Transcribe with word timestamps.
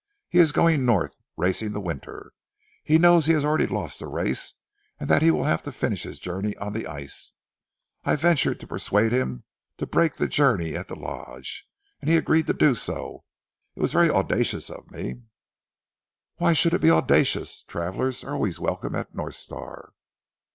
He 0.29 0.39
is 0.39 0.51
going 0.51 0.83
North 0.83 1.19
racing 1.37 1.73
the 1.73 1.79
winter. 1.79 2.33
He 2.83 2.97
knows 2.97 3.27
he 3.27 3.33
has 3.33 3.45
already 3.45 3.67
lost 3.67 3.99
the 3.99 4.07
race, 4.07 4.55
and 4.99 5.07
that 5.07 5.21
he 5.21 5.29
will 5.29 5.43
have 5.43 5.61
to 5.61 5.71
finish 5.71 6.01
his 6.01 6.17
journey 6.17 6.57
on 6.57 6.73
the 6.73 6.87
ice. 6.87 7.33
I 8.03 8.15
ventured 8.15 8.59
to 8.61 8.65
persuade 8.67 9.11
him 9.11 9.43
to 9.77 9.85
break 9.85 10.15
the 10.15 10.27
journey 10.27 10.75
at 10.75 10.87
the 10.87 10.95
Lodge, 10.95 11.69
and 12.01 12.09
he 12.09 12.17
agreed 12.17 12.47
to 12.47 12.53
do 12.55 12.73
so. 12.73 13.25
It 13.75 13.79
was 13.79 13.93
very 13.93 14.09
audacious 14.09 14.71
of 14.71 14.89
me" 14.89 15.21
"Why 16.39 16.53
should 16.53 16.73
it 16.73 16.81
be 16.81 16.89
audacious? 16.89 17.61
Travellers 17.61 18.23
are 18.23 18.33
always 18.33 18.59
welcome 18.59 18.95
at 18.95 19.13
North 19.13 19.35
Star." 19.35 19.93